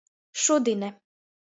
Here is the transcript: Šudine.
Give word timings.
Šudine. 0.45 0.91